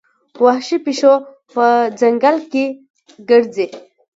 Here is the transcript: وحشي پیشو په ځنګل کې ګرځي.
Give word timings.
وحشي 0.45 0.77
پیشو 0.85 1.13
په 1.53 1.65
ځنګل 1.99 2.37
کې 2.51 2.65
ګرځي. 3.29 3.67